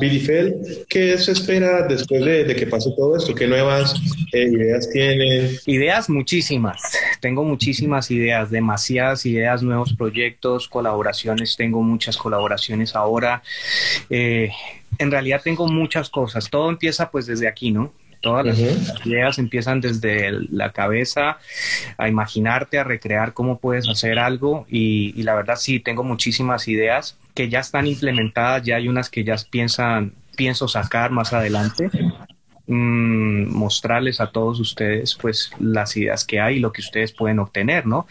Bidifel, 0.00 0.54
¿qué 0.88 1.16
se 1.18 1.32
espera 1.32 1.86
después 1.86 2.24
de, 2.24 2.44
de 2.44 2.56
que 2.56 2.66
pase 2.66 2.90
todo 2.96 3.16
esto? 3.16 3.34
¿Qué 3.34 3.46
nuevas 3.46 3.94
eh, 4.32 4.48
ideas 4.52 4.88
tienen? 4.90 5.56
Ideas 5.66 6.08
muchísimas. 6.08 6.80
Tengo 7.20 7.44
muchísimas 7.44 8.10
ideas, 8.10 8.50
demasiadas 8.50 9.26
ideas, 9.26 9.62
nuevos 9.62 9.94
proyectos, 9.94 10.68
colaboraciones. 10.68 11.56
Tengo 11.56 11.82
muchas 11.82 12.16
colaboraciones 12.16 12.94
ahora. 12.94 13.42
Eh, 14.10 14.50
en 14.98 15.10
realidad 15.10 15.40
tengo 15.42 15.66
muchas 15.66 16.08
cosas. 16.08 16.48
Todo 16.48 16.70
empieza 16.70 17.10
pues 17.10 17.26
desde 17.26 17.48
aquí, 17.48 17.70
¿no? 17.70 17.92
Todas 18.24 18.46
las, 18.46 18.58
ideas 19.06 19.38
empiezan 19.38 19.80
desde 19.80 20.32
la 20.50 20.72
cabeza 20.72 21.38
a 21.98 22.08
imaginarte, 22.08 22.78
a 22.78 22.84
recrear 22.84 23.34
cómo 23.34 23.58
puedes 23.58 23.88
hacer 23.88 24.18
algo. 24.18 24.66
Y, 24.68 25.12
y, 25.14 25.22
la 25.22 25.34
verdad 25.34 25.56
sí, 25.56 25.78
tengo 25.78 26.02
muchísimas 26.02 26.66
ideas 26.66 27.16
que 27.34 27.48
ya 27.48 27.60
están 27.60 27.86
implementadas, 27.86 28.62
ya 28.62 28.76
hay 28.76 28.88
unas 28.88 29.10
que 29.10 29.22
ya 29.22 29.36
piensan, 29.50 30.14
pienso 30.36 30.66
sacar 30.66 31.10
más 31.10 31.32
adelante 31.32 31.90
mmm, 32.66 33.52
mostrarles 33.54 34.20
a 34.20 34.28
todos 34.28 34.60
ustedes 34.60 35.14
pues 35.14 35.50
las 35.58 35.96
ideas 35.96 36.24
que 36.24 36.40
hay 36.40 36.56
y 36.56 36.60
lo 36.60 36.72
que 36.72 36.80
ustedes 36.80 37.12
pueden 37.12 37.38
obtener, 37.38 37.86
¿no? 37.86 38.06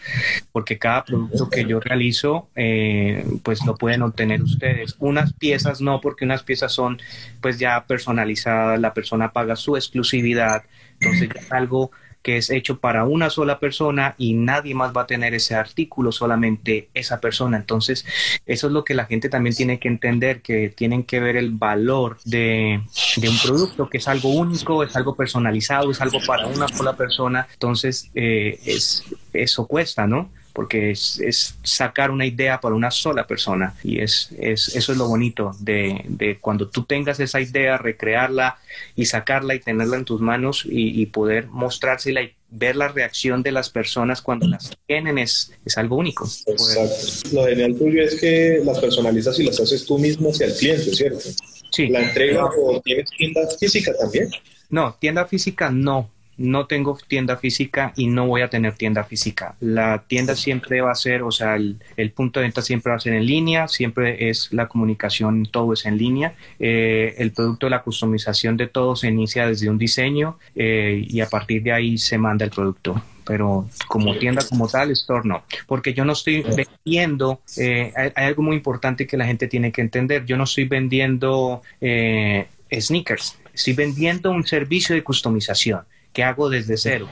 Porque 0.52 0.78
cada 0.78 1.04
producto 1.04 1.50
que 1.50 1.64
yo 1.64 1.80
realizo 1.80 2.48
eh, 2.54 3.24
pues 3.42 3.64
lo 3.64 3.76
pueden 3.76 4.02
obtener 4.02 4.42
ustedes. 4.42 4.96
Unas 4.98 5.32
piezas 5.32 5.80
no, 5.80 6.00
porque 6.00 6.24
unas 6.24 6.42
piezas 6.42 6.72
son 6.72 7.00
pues 7.40 7.58
ya 7.58 7.84
personalizadas, 7.86 8.80
la 8.80 8.94
persona 8.94 9.32
paga 9.32 9.56
su 9.56 9.76
exclusividad, 9.76 10.64
entonces 11.00 11.28
ya 11.34 11.40
es 11.40 11.52
algo 11.52 11.90
que 12.24 12.38
es 12.38 12.48
hecho 12.48 12.78
para 12.78 13.04
una 13.04 13.28
sola 13.28 13.60
persona 13.60 14.14
y 14.16 14.32
nadie 14.32 14.74
más 14.74 14.96
va 14.96 15.02
a 15.02 15.06
tener 15.06 15.34
ese 15.34 15.54
artículo, 15.54 16.10
solamente 16.10 16.88
esa 16.94 17.20
persona. 17.20 17.58
Entonces, 17.58 18.06
eso 18.46 18.66
es 18.66 18.72
lo 18.72 18.82
que 18.82 18.94
la 18.94 19.04
gente 19.04 19.28
también 19.28 19.54
tiene 19.54 19.78
que 19.78 19.88
entender, 19.88 20.40
que 20.40 20.70
tienen 20.70 21.04
que 21.04 21.20
ver 21.20 21.36
el 21.36 21.50
valor 21.50 22.16
de, 22.24 22.82
de 23.16 23.28
un 23.28 23.38
producto, 23.38 23.90
que 23.90 23.98
es 23.98 24.08
algo 24.08 24.30
único, 24.30 24.82
es 24.82 24.96
algo 24.96 25.14
personalizado, 25.14 25.90
es 25.90 26.00
algo 26.00 26.18
para 26.26 26.46
una 26.46 26.66
sola 26.66 26.96
persona. 26.96 27.46
Entonces, 27.52 28.10
eh, 28.14 28.58
es, 28.64 29.04
eso 29.34 29.66
cuesta, 29.66 30.06
¿no? 30.06 30.30
Porque 30.54 30.92
es, 30.92 31.20
es, 31.20 31.56
sacar 31.64 32.10
una 32.10 32.24
idea 32.24 32.60
para 32.60 32.74
una 32.74 32.90
sola 32.90 33.26
persona 33.26 33.74
y 33.82 34.00
es, 34.00 34.30
es 34.38 34.74
eso 34.74 34.92
es 34.92 34.98
lo 34.98 35.08
bonito 35.08 35.50
de, 35.58 36.02
de, 36.08 36.38
cuando 36.38 36.68
tú 36.68 36.84
tengas 36.84 37.20
esa 37.20 37.40
idea, 37.40 37.76
recrearla 37.76 38.56
y 38.94 39.06
sacarla 39.06 39.56
y 39.56 39.60
tenerla 39.60 39.96
en 39.96 40.04
tus 40.04 40.20
manos 40.20 40.64
y, 40.64 41.02
y 41.02 41.06
poder 41.06 41.48
mostrársela 41.48 42.22
y 42.22 42.34
ver 42.48 42.76
la 42.76 42.88
reacción 42.88 43.42
de 43.42 43.50
las 43.50 43.68
personas 43.68 44.22
cuando 44.22 44.46
las 44.46 44.70
tienen 44.86 45.18
es, 45.18 45.52
es 45.66 45.76
algo 45.76 45.96
único. 45.96 46.24
Exacto. 46.46 47.28
Lo 47.32 47.46
genial 47.46 47.74
tuyo 47.76 48.02
es 48.02 48.14
que 48.20 48.60
las 48.64 48.78
personalizas 48.78 49.38
y 49.40 49.44
las 49.44 49.58
haces 49.60 49.84
tú 49.84 49.98
mismo 49.98 50.30
hacia 50.30 50.46
el 50.46 50.54
cliente, 50.54 50.94
¿cierto? 50.94 51.28
Sí. 51.72 51.88
¿La 51.88 52.00
entrega 52.00 52.44
o 52.44 52.80
tienes 52.80 53.10
tienda 53.10 53.40
física 53.58 53.92
también? 53.98 54.30
No, 54.70 54.96
tienda 55.00 55.26
física 55.26 55.70
no, 55.70 56.10
no 56.36 56.66
tengo 56.66 56.98
tienda 57.06 57.36
física 57.36 57.92
y 57.96 58.06
no 58.06 58.26
voy 58.26 58.42
a 58.42 58.48
tener 58.48 58.74
tienda 58.74 59.04
física. 59.04 59.54
La 59.60 60.04
tienda 60.06 60.36
siempre 60.36 60.80
va 60.80 60.92
a 60.92 60.94
ser, 60.94 61.22
o 61.22 61.30
sea, 61.30 61.56
el, 61.56 62.10
punto 62.14 62.40
de 62.40 62.44
venta 62.44 62.62
siempre 62.62 62.90
va 62.90 62.96
a 62.96 63.00
ser 63.00 63.14
en 63.14 63.26
línea, 63.26 63.68
siempre 63.68 64.28
es 64.30 64.52
la 64.52 64.68
comunicación, 64.68 65.46
todo 65.50 65.72
es 65.72 65.86
en 65.86 65.98
línea. 65.98 66.34
Eh, 66.58 67.14
el 67.18 67.32
producto 67.32 67.68
la 67.68 67.82
customización 67.82 68.56
de 68.56 68.66
todo 68.66 68.96
se 68.96 69.08
inicia 69.08 69.46
desde 69.46 69.68
un 69.68 69.78
diseño 69.78 70.38
eh, 70.54 71.04
y 71.06 71.20
a 71.20 71.28
partir 71.28 71.62
de 71.62 71.72
ahí 71.72 71.98
se 71.98 72.18
manda 72.18 72.44
el 72.44 72.50
producto. 72.50 73.02
Pero 73.26 73.66
como 73.88 74.16
tienda 74.18 74.42
como 74.46 74.68
tal, 74.68 74.90
store 74.90 75.26
no, 75.26 75.44
porque 75.66 75.94
yo 75.94 76.04
no 76.04 76.12
estoy 76.12 76.42
vendiendo, 76.42 77.40
eh, 77.56 77.90
hay, 77.96 78.12
hay, 78.14 78.26
algo 78.26 78.42
muy 78.42 78.56
importante 78.56 79.06
que 79.06 79.16
la 79.16 79.24
gente 79.24 79.48
tiene 79.48 79.72
que 79.72 79.80
entender, 79.80 80.26
yo 80.26 80.36
no 80.36 80.44
estoy 80.44 80.66
vendiendo 80.66 81.62
eh, 81.80 82.48
sneakers, 82.70 83.38
estoy 83.54 83.72
vendiendo 83.72 84.30
un 84.30 84.46
servicio 84.46 84.94
de 84.94 85.02
customización 85.02 85.84
¿Qué 86.14 86.22
hago 86.22 86.48
desde 86.48 86.76
cero? 86.76 87.08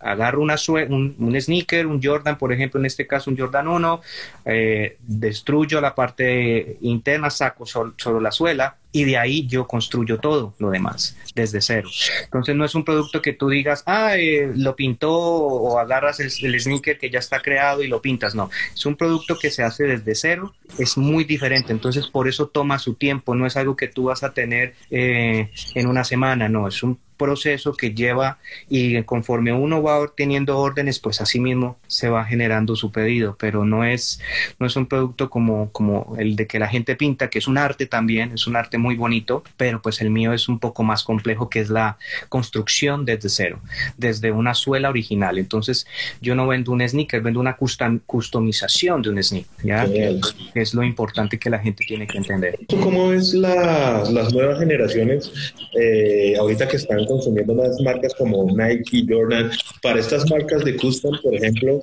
Agarro 0.00 0.42
una 0.42 0.56
un, 0.88 1.14
un, 1.18 1.40
sneaker, 1.40 1.86
un 1.86 2.02
Jordan, 2.02 2.36
por 2.36 2.52
ejemplo, 2.52 2.80
en 2.80 2.86
este 2.86 3.06
caso 3.06 3.30
un 3.30 3.38
Jordan 3.38 3.68
1, 3.68 4.00
eh, 4.46 4.96
destruyo 5.00 5.80
la 5.80 5.94
parte 5.94 6.76
interna, 6.80 7.30
saco 7.30 7.64
solo 7.64 8.20
la 8.20 8.32
suela, 8.32 8.76
y 8.92 9.04
de 9.04 9.16
ahí 9.16 9.46
yo 9.46 9.66
construyo 9.66 10.18
todo 10.18 10.54
lo 10.58 10.70
demás 10.70 11.16
desde 11.34 11.60
cero. 11.60 11.88
Entonces 12.24 12.56
no 12.56 12.64
es 12.64 12.74
un 12.74 12.84
producto 12.84 13.22
que 13.22 13.32
tú 13.32 13.48
digas, 13.48 13.82
ah, 13.86 14.16
eh, 14.16 14.50
lo 14.54 14.74
pintó 14.74 15.12
o 15.12 15.78
agarras 15.78 16.20
el, 16.20 16.30
sneaker 16.60 16.98
que 16.98 17.10
ya 17.10 17.20
está 17.20 17.40
creado 17.40 17.82
y 17.82 17.88
lo 17.88 18.02
pintas. 18.02 18.34
No, 18.34 18.50
es 18.74 18.84
un 18.86 18.96
producto 18.96 19.38
que 19.38 19.50
se 19.50 19.62
hace 19.62 19.84
desde 19.84 20.14
cero, 20.14 20.54
es 20.78 20.96
muy 20.96 21.24
diferente. 21.24 21.72
Entonces 21.72 22.08
por 22.08 22.28
eso 22.28 22.48
toma 22.48 22.78
su 22.78 22.94
tiempo, 22.94 23.34
no 23.34 23.46
es 23.46 23.56
algo 23.56 23.76
que 23.76 23.88
tú 23.88 24.04
vas 24.04 24.24
a 24.24 24.32
tener 24.32 24.74
eh, 24.90 25.50
en 25.74 25.86
una 25.86 26.04
semana, 26.04 26.48
no, 26.48 26.66
es 26.66 26.82
un 26.82 26.98
proceso 27.20 27.74
que 27.74 27.92
lleva 27.92 28.38
y 28.70 29.02
conforme 29.02 29.52
uno 29.52 29.82
va 29.82 30.10
teniendo 30.16 30.58
órdenes, 30.58 30.98
pues 30.98 31.20
así 31.20 31.38
mismo 31.38 31.76
se 31.86 32.08
va 32.08 32.24
generando 32.24 32.76
su 32.76 32.90
pedido, 32.90 33.36
pero 33.38 33.66
no 33.66 33.84
es, 33.84 34.20
no 34.58 34.66
es 34.66 34.74
un 34.74 34.86
producto 34.86 35.28
como, 35.28 35.70
como 35.70 36.16
el 36.18 36.34
de 36.34 36.46
que 36.46 36.58
la 36.58 36.66
gente 36.66 36.96
pinta, 36.96 37.28
que 37.28 37.38
es 37.38 37.46
un 37.46 37.58
arte 37.58 37.84
también, 37.84 38.32
es 38.32 38.46
un 38.46 38.56
arte 38.56 38.78
muy 38.78 38.96
bonito, 38.96 39.44
pero 39.58 39.82
pues 39.82 40.00
el 40.00 40.08
mío 40.08 40.32
es 40.32 40.48
un 40.48 40.58
poco 40.58 40.82
más 40.82 41.04
complejo, 41.04 41.50
que 41.50 41.60
es 41.60 41.68
la 41.68 41.98
construcción 42.30 43.04
desde 43.04 43.28
cero, 43.28 43.60
desde 43.98 44.32
una 44.32 44.54
suela 44.54 44.88
original. 44.88 45.36
Entonces 45.36 45.86
yo 46.22 46.34
no 46.34 46.46
vendo 46.46 46.72
un 46.72 46.80
sneaker, 46.88 47.20
vendo 47.20 47.38
una 47.38 47.58
customización 48.06 49.02
de 49.02 49.10
un 49.10 49.22
sneaker, 49.22 49.50
¿ya? 49.62 49.84
Que, 49.84 50.18
es 50.54 50.72
lo 50.72 50.82
importante 50.82 51.38
que 51.38 51.50
la 51.50 51.58
gente 51.58 51.84
tiene 51.86 52.06
que 52.06 52.16
entender. 52.16 52.58
¿Cómo 52.82 53.12
es 53.12 53.34
la, 53.34 54.04
las 54.10 54.32
nuevas 54.32 54.58
generaciones 54.58 55.30
eh, 55.78 56.34
ahorita 56.38 56.66
que 56.66 56.76
están 56.76 57.04
consumiendo 57.10 57.54
más 57.54 57.80
marcas 57.80 58.14
como 58.14 58.44
Nike, 58.44 59.04
Jordan. 59.08 59.50
Para 59.82 59.98
estas 59.98 60.30
marcas 60.30 60.64
de 60.64 60.76
custom, 60.76 61.16
por 61.22 61.34
ejemplo, 61.34 61.82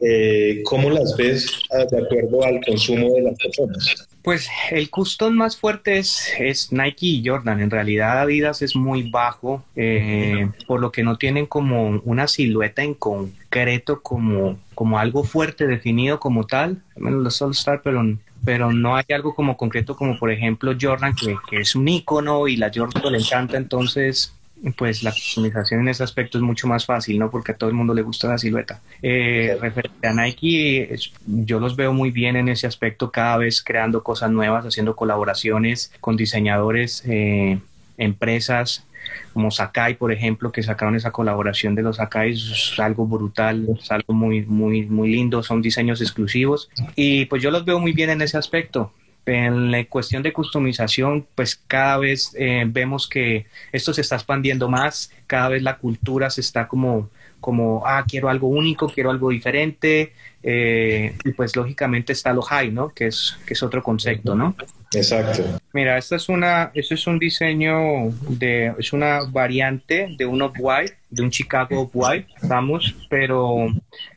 eh, 0.00 0.62
¿cómo 0.64 0.90
las 0.90 1.16
ves 1.16 1.50
ah, 1.72 1.84
de 1.90 1.98
acuerdo 1.98 2.44
al 2.44 2.60
consumo 2.64 3.12
de 3.14 3.22
las 3.22 3.36
personas? 3.38 4.08
Pues 4.22 4.48
el 4.70 4.88
custom 4.90 5.34
más 5.34 5.56
fuerte 5.56 5.98
es, 5.98 6.32
es 6.38 6.70
Nike 6.70 7.06
y 7.06 7.26
Jordan. 7.26 7.60
En 7.60 7.70
realidad 7.70 8.20
Adidas 8.20 8.62
es 8.62 8.76
muy 8.76 9.10
bajo, 9.10 9.64
eh, 9.74 10.48
por 10.66 10.80
lo 10.80 10.92
que 10.92 11.02
no 11.02 11.16
tienen 11.16 11.46
como 11.46 12.00
una 12.04 12.28
silueta 12.28 12.82
en 12.82 12.94
concreto, 12.94 14.00
como, 14.02 14.58
como 14.74 14.98
algo 14.98 15.24
fuerte 15.24 15.66
definido 15.66 16.20
como 16.20 16.46
tal. 16.46 16.82
Menos 16.96 17.22
los 17.24 17.42
All 17.42 17.52
Star, 17.52 17.80
pero 17.82 18.04
pero 18.44 18.72
no 18.72 18.94
hay 18.94 19.04
algo 19.12 19.34
como 19.34 19.56
concreto 19.56 19.96
como 19.96 20.16
por 20.16 20.30
ejemplo 20.30 20.72
Jordan 20.80 21.12
que, 21.16 21.36
que 21.50 21.58
es 21.58 21.74
un 21.74 21.88
icono 21.88 22.46
y 22.46 22.56
la 22.56 22.70
Jordan 22.72 23.12
le 23.12 23.18
encanta 23.18 23.56
entonces 23.56 24.32
pues 24.76 25.02
la 25.02 25.12
customización 25.12 25.80
en 25.80 25.88
ese 25.88 26.02
aspecto 26.02 26.38
es 26.38 26.42
mucho 26.42 26.66
más 26.66 26.84
fácil, 26.84 27.18
¿no? 27.18 27.30
Porque 27.30 27.52
a 27.52 27.56
todo 27.56 27.70
el 27.70 27.76
mundo 27.76 27.94
le 27.94 28.02
gusta 28.02 28.28
la 28.28 28.38
silueta. 28.38 28.80
Eh, 29.02 29.56
referente 29.60 30.06
a 30.06 30.12
Nike, 30.12 30.96
yo 31.26 31.60
los 31.60 31.76
veo 31.76 31.92
muy 31.92 32.10
bien 32.10 32.36
en 32.36 32.48
ese 32.48 32.66
aspecto, 32.66 33.10
cada 33.10 33.36
vez 33.36 33.62
creando 33.62 34.02
cosas 34.02 34.30
nuevas, 34.30 34.66
haciendo 34.66 34.96
colaboraciones 34.96 35.92
con 36.00 36.16
diseñadores, 36.16 37.04
eh, 37.06 37.58
empresas 37.96 38.84
como 39.32 39.50
Sakai, 39.50 39.94
por 39.94 40.12
ejemplo, 40.12 40.52
que 40.52 40.62
sacaron 40.62 40.96
esa 40.96 41.12
colaboración 41.12 41.74
de 41.74 41.82
los 41.82 41.96
Sakai, 41.96 42.32
es 42.32 42.74
algo 42.78 43.06
brutal, 43.06 43.66
es 43.80 43.90
algo 43.90 44.12
muy, 44.12 44.44
muy, 44.44 44.86
muy 44.86 45.10
lindo, 45.10 45.42
son 45.42 45.62
diseños 45.62 46.00
exclusivos 46.00 46.68
y 46.94 47.26
pues 47.26 47.42
yo 47.42 47.50
los 47.50 47.64
veo 47.64 47.78
muy 47.78 47.92
bien 47.92 48.10
en 48.10 48.22
ese 48.22 48.36
aspecto. 48.36 48.92
En 49.28 49.70
la 49.70 49.84
cuestión 49.84 50.22
de 50.22 50.32
customización, 50.32 51.26
pues 51.34 51.56
cada 51.66 51.98
vez 51.98 52.34
eh, 52.38 52.64
vemos 52.66 53.06
que 53.06 53.46
esto 53.72 53.92
se 53.92 54.00
está 54.00 54.16
expandiendo 54.16 54.68
más, 54.68 55.12
cada 55.26 55.50
vez 55.50 55.62
la 55.62 55.76
cultura 55.76 56.30
se 56.30 56.40
está 56.40 56.66
como, 56.66 57.10
como 57.40 57.82
ah, 57.86 58.04
quiero 58.08 58.30
algo 58.30 58.48
único, 58.48 58.88
quiero 58.88 59.10
algo 59.10 59.28
diferente, 59.28 60.14
eh, 60.42 61.14
y 61.24 61.32
pues 61.32 61.54
lógicamente 61.56 62.12
está 62.14 62.32
lo 62.32 62.40
high, 62.40 62.72
¿no? 62.72 62.88
Que 62.88 63.08
es, 63.08 63.36
que 63.46 63.52
es 63.52 63.62
otro 63.62 63.82
concepto, 63.82 64.34
¿no? 64.34 64.56
Exacto. 64.94 65.60
Mira, 65.72 65.98
esta 65.98 66.16
es 66.16 66.28
una, 66.28 66.70
esto 66.74 66.94
es 66.94 67.06
un 67.06 67.18
diseño 67.18 68.10
de, 68.28 68.72
es 68.78 68.92
una 68.92 69.20
variante 69.28 70.08
de 70.16 70.24
un 70.24 70.40
off-white, 70.40 70.94
de 71.10 71.22
un 71.22 71.30
Chicago 71.30 71.82
off-white, 71.82 72.26
vamos, 72.42 72.94
pero 73.10 73.68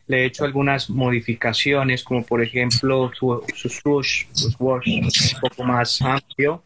le 0.08 0.24
he 0.24 0.26
hecho 0.26 0.46
algunas 0.46 0.90
modificaciones, 0.90 2.04
como 2.04 2.24
por 2.26 2.42
ejemplo 2.42 3.12
su, 3.18 3.44
su 3.54 3.70
swoosh, 3.70 4.26
su 4.32 4.48
un 4.60 5.10
poco 5.42 5.64
más 5.64 6.02
amplio, 6.02 6.64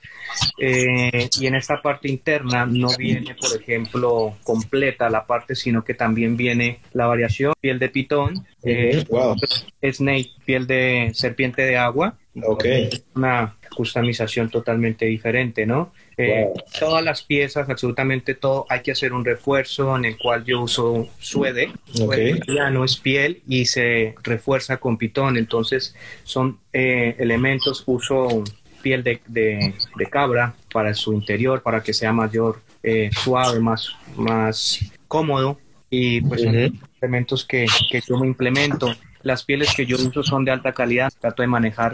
eh, 0.59 1.29
y 1.39 1.47
en 1.47 1.55
esta 1.55 1.81
parte 1.81 2.07
interna 2.07 2.65
no 2.65 2.89
viene, 2.97 3.35
por 3.35 3.59
ejemplo, 3.59 4.37
completa 4.43 5.09
la 5.09 5.25
parte, 5.25 5.55
sino 5.55 5.83
que 5.83 5.93
también 5.95 6.37
viene 6.37 6.79
la 6.93 7.07
variación, 7.07 7.53
piel 7.59 7.79
de 7.79 7.89
pitón, 7.89 8.45
eh, 8.63 9.03
snake, 9.91 10.31
piel 10.45 10.67
de 10.67 11.11
serpiente 11.13 11.63
de 11.63 11.77
agua, 11.77 12.17
okay. 12.43 12.89
una 13.15 13.55
customización 13.75 14.49
totalmente 14.49 15.05
diferente, 15.05 15.65
¿no? 15.65 15.93
Eh, 16.17 16.47
todas 16.79 17.03
las 17.03 17.21
piezas, 17.21 17.69
absolutamente 17.69 18.33
todo, 18.35 18.65
hay 18.69 18.81
que 18.81 18.91
hacer 18.91 19.13
un 19.13 19.25
refuerzo 19.25 19.95
en 19.95 20.05
el 20.05 20.17
cual 20.17 20.45
yo 20.45 20.61
uso 20.61 21.07
suede, 21.19 21.71
ya 22.47 22.69
no 22.69 22.85
es 22.85 22.95
piel 22.95 23.41
y 23.47 23.65
se 23.65 24.15
refuerza 24.23 24.77
con 24.77 24.97
pitón, 24.97 25.37
entonces 25.37 25.95
son 26.23 26.59
eh, 26.73 27.15
elementos, 27.19 27.83
uso 27.85 28.43
piel 28.81 29.03
de, 29.03 29.19
de, 29.27 29.73
cabra 30.09 30.53
para 30.71 30.93
su 30.93 31.13
interior, 31.13 31.61
para 31.61 31.81
que 31.81 31.91
sea 31.93 32.13
mayor, 32.13 32.61
eh, 32.83 33.09
suave, 33.11 33.59
más, 33.59 33.95
más 34.15 34.79
cómodo. 35.07 35.59
Y 35.89 36.21
pues 36.21 36.41
son 36.41 36.79
elementos 37.01 37.45
que, 37.45 37.65
que 37.89 38.01
yo 38.07 38.17
me 38.17 38.27
implemento 38.27 38.93
las 39.25 39.43
pieles 39.43 39.73
que 39.75 39.87
yo 39.87 39.97
uso 39.97 40.21
son 40.21 40.45
de 40.45 40.51
alta 40.51 40.71
calidad, 40.71 41.11
trato 41.19 41.41
de 41.41 41.47
manejar 41.47 41.93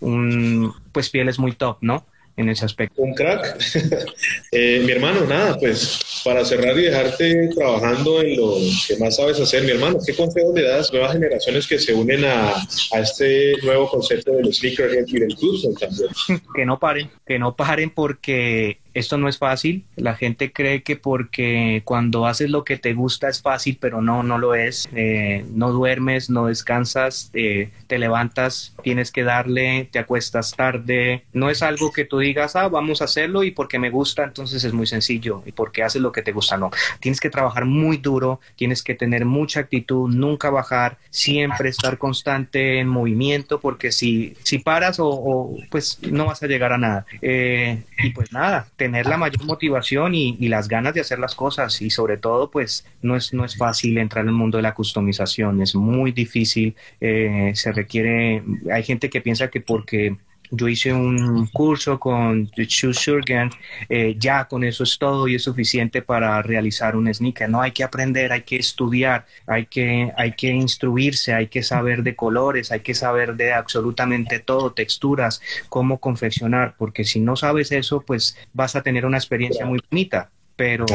un, 0.00 0.74
pues 0.90 1.08
pieles 1.08 1.38
muy 1.38 1.52
top, 1.52 1.78
¿no? 1.80 2.04
En 2.36 2.48
ese 2.48 2.64
aspecto. 2.64 3.00
Un 3.00 3.14
crack. 3.14 3.56
Eh, 4.50 4.82
mi 4.84 4.92
hermano, 4.92 5.24
nada, 5.24 5.56
pues 5.58 6.22
para 6.24 6.44
cerrar 6.44 6.78
y 6.78 6.82
dejarte 6.82 7.48
trabajando 7.56 8.22
en 8.22 8.36
lo 8.36 8.54
que 8.86 8.96
más 8.98 9.16
sabes 9.16 9.40
hacer, 9.40 9.64
mi 9.64 9.72
hermano, 9.72 9.98
¿qué 10.04 10.14
consejos 10.14 10.54
le 10.54 10.62
das 10.62 10.92
nuevas 10.92 11.12
generaciones 11.12 11.66
que 11.66 11.78
se 11.78 11.92
unen 11.92 12.24
a, 12.24 12.54
a 12.54 13.00
este 13.00 13.54
nuevo 13.64 13.88
concepto 13.88 14.32
de 14.32 14.44
los 14.44 14.58
sneakerhead 14.58 15.06
y 15.08 15.18
del 15.18 15.36
también? 15.78 16.08
Que 16.54 16.64
no 16.64 16.78
paren, 16.78 17.10
que 17.26 17.38
no 17.38 17.56
paren 17.56 17.90
porque 17.90 18.78
esto 18.94 19.18
no 19.18 19.28
es 19.28 19.38
fácil. 19.38 19.84
La 19.96 20.14
gente 20.14 20.52
cree 20.52 20.82
que 20.82 20.96
porque 20.96 21.82
cuando 21.84 22.26
haces 22.26 22.50
lo 22.50 22.64
que 22.64 22.78
te 22.78 22.94
gusta 22.94 23.28
es 23.28 23.42
fácil, 23.42 23.76
pero 23.80 24.00
no, 24.00 24.22
no 24.22 24.38
lo 24.38 24.54
es. 24.54 24.88
Eh, 24.94 25.44
no 25.50 25.72
duermes, 25.72 26.30
no 26.30 26.46
descansas, 26.46 27.30
eh, 27.34 27.70
te 27.88 27.98
levantas, 27.98 28.74
tienes 28.82 29.10
que 29.10 29.24
darle, 29.24 29.88
te 29.90 29.98
acuestas 29.98 30.54
tarde. 30.54 31.24
No 31.32 31.50
es 31.50 31.62
algo 31.62 31.92
que 31.92 32.04
tú 32.04 32.20
digas, 32.20 32.56
ah, 32.56 32.68
vamos 32.68 33.02
a 33.02 33.06
hacerlo 33.06 33.42
y 33.42 33.50
porque 33.50 33.78
me 33.78 33.90
gusta, 33.90 34.24
entonces 34.24 34.62
es 34.64 34.72
muy 34.72 34.86
sencillo. 34.86 35.42
Y 35.44 35.52
porque 35.52 35.82
haces 35.82 36.00
lo 36.00 36.12
que 36.12 36.22
te 36.22 36.32
gusta, 36.32 36.56
no. 36.56 36.70
Tienes 37.00 37.20
que 37.20 37.30
trabajar 37.30 37.64
muy 37.64 37.96
duro, 37.96 38.40
tienes 38.56 38.82
que 38.82 38.94
tener 38.94 39.24
mucha 39.24 39.60
actitud, 39.60 40.08
nunca 40.08 40.50
bajar, 40.50 40.98
siempre 41.10 41.68
estar 41.68 41.98
constante 41.98 42.78
en 42.78 42.88
movimiento, 42.88 43.60
porque 43.60 43.90
si, 43.90 44.36
si 44.44 44.58
paras 44.58 44.98
o, 45.00 45.56
pues 45.70 45.98
no 46.02 46.26
vas 46.26 46.42
a 46.42 46.46
llegar 46.46 46.72
a 46.72 46.78
nada. 46.78 47.06
Eh, 47.20 47.82
y 47.98 48.10
pues 48.10 48.32
nada, 48.32 48.68
tener 48.84 49.06
la 49.06 49.16
mayor 49.16 49.42
motivación 49.46 50.14
y, 50.14 50.36
las 50.48 50.68
ganas 50.68 50.92
de 50.92 51.00
hacer 51.00 51.18
las 51.18 51.34
cosas. 51.34 51.80
Y 51.80 51.88
sobre 51.88 52.18
todo 52.18 52.50
pues 52.50 52.86
no 53.00 53.16
es, 53.16 53.32
no 53.32 53.46
es 53.46 53.56
fácil 53.56 53.96
entrar 53.96 54.24
en 54.24 54.28
el 54.28 54.34
mundo 54.34 54.58
de 54.58 54.62
la 54.62 54.74
customización, 54.74 55.62
es 55.62 55.74
muy 55.74 56.12
difícil, 56.12 56.76
eh, 57.00 57.52
se 57.54 57.72
requiere, 57.72 58.42
hay 58.70 58.82
gente 58.82 59.08
que 59.08 59.22
piensa 59.22 59.48
que 59.48 59.62
porque 59.62 60.16
yo 60.50 60.68
hice 60.68 60.92
un 60.92 61.46
curso 61.48 61.98
con 61.98 62.50
Chu 62.50 62.92
Surgeon, 62.92 63.50
eh, 63.88 64.16
ya 64.18 64.46
con 64.46 64.64
eso 64.64 64.84
es 64.84 64.98
todo 64.98 65.26
y 65.28 65.34
es 65.34 65.42
suficiente 65.42 66.02
para 66.02 66.40
realizar 66.42 66.96
un 66.96 67.12
sneaker. 67.12 67.48
No 67.48 67.60
hay 67.60 67.72
que 67.72 67.84
aprender, 67.84 68.32
hay 68.32 68.42
que 68.42 68.56
estudiar, 68.56 69.26
hay 69.46 69.66
que, 69.66 70.12
hay 70.16 70.32
que 70.32 70.50
instruirse, 70.50 71.34
hay 71.34 71.48
que 71.48 71.62
saber 71.62 72.02
de 72.02 72.14
colores, 72.14 72.72
hay 72.72 72.80
que 72.80 72.94
saber 72.94 73.36
de 73.36 73.52
absolutamente 73.52 74.38
todo, 74.38 74.72
texturas, 74.72 75.40
cómo 75.68 75.98
confeccionar, 75.98 76.74
porque 76.78 77.04
si 77.04 77.20
no 77.20 77.36
sabes 77.36 77.72
eso, 77.72 78.00
pues 78.00 78.36
vas 78.52 78.76
a 78.76 78.82
tener 78.82 79.06
una 79.06 79.18
experiencia 79.18 79.66
muy 79.66 79.80
bonita. 79.90 80.30
Pero 80.56 80.86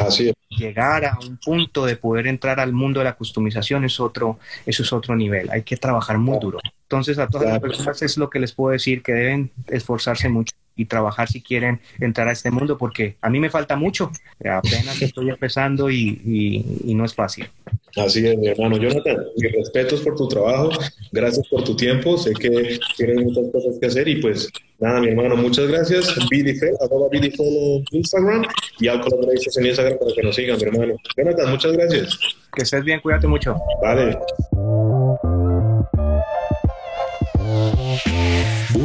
llegar 0.48 1.04
a 1.04 1.18
un 1.20 1.38
punto 1.38 1.86
de 1.86 1.98
poder 1.98 2.28
entrar 2.28 2.62
al 2.62 2.72
mundo 2.72 3.02
de 3.02 3.04
la 3.04 3.18
customización 3.18 3.84
es 3.84 4.00
otro, 4.00 4.40
eso 4.66 4.84
es 4.84 4.94
otro 4.94 5.18
nivel, 5.18 5.50
hay 5.50 5.64
que 5.64 5.76
trabajar 5.76 6.18
muy 6.18 6.40
duro. 6.40 6.60
Entonces 6.90 7.20
a 7.20 7.28
todas 7.28 7.48
las 7.48 7.60
personas 7.60 8.02
es 8.02 8.18
lo 8.18 8.32
que 8.32 8.40
les 8.40 8.52
puedo 8.52 8.72
decir, 8.72 9.04
que 9.04 9.14
deben 9.14 9.52
esforzarse 9.68 10.28
mucho 10.28 10.56
y 10.76 10.86
trabajar 10.86 11.28
si 11.28 11.40
quieren 11.40 11.80
entrar 12.00 12.28
a 12.28 12.32
este 12.32 12.50
mundo, 12.50 12.80
porque 12.80 13.16
a 13.22 13.30
mí 13.30 13.40
me 13.40 13.52
falta 13.52 13.76
mucho, 13.76 14.12
apenas 14.40 15.00
estoy 15.00 15.30
empezando 15.30 15.92
y, 15.92 16.66
y 16.84 16.96
no 16.96 17.06
es 17.06 17.14
fácil. 17.14 17.48
Así 17.96 18.26
es, 18.26 18.36
mi 18.38 18.48
hermano 18.48 18.78
Jonathan, 18.78 19.18
mis 19.38 19.52
respetos 19.52 20.02
por 20.02 20.16
tu 20.16 20.28
trabajo, 20.28 20.72
gracias 21.12 21.48
por 21.48 21.64
tu 21.64 21.76
tiempo, 21.76 22.18
sé 22.18 22.34
que 22.34 22.80
tienes 22.98 23.24
muchas 23.24 23.52
cosas 23.52 23.78
que 23.80 23.86
hacer 23.86 24.08
y 24.08 24.16
pues 24.16 24.50
nada, 24.80 25.00
mi 25.02 25.10
hermano, 25.10 25.36
muchas 25.36 25.68
gracias, 25.68 26.16
BDFL, 26.32 26.76
arroba 26.84 27.08
BDFL 27.12 27.44
en 27.44 27.84
Instagram 27.92 28.46
y 28.80 28.88
al 28.88 29.02
Collaborations 29.02 29.58
en 29.58 29.66
Instagram 29.68 30.00
para 30.00 30.12
que 30.16 30.24
nos 30.24 30.36
sigan, 30.36 30.58
mi 30.58 30.64
hermano. 30.64 30.96
Jonathan, 31.16 31.52
muchas 31.52 31.72
gracias. 31.74 32.20
Que 32.56 32.64
estés 32.64 32.84
bien, 32.84 33.00
cuídate 33.00 33.28
mucho. 33.28 33.56
Vale. 33.84 34.18